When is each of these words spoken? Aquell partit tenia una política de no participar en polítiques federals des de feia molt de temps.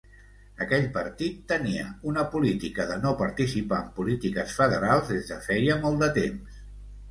Aquell 0.65 0.85
partit 0.95 1.43
tenia 1.51 1.83
una 2.13 2.23
política 2.37 2.87
de 2.93 2.97
no 3.03 3.13
participar 3.21 3.83
en 3.83 3.93
polítiques 4.01 4.57
federals 4.63 5.15
des 5.15 5.31
de 5.35 5.41
feia 5.47 5.81
molt 5.87 6.05
de 6.07 6.13
temps. 6.21 6.61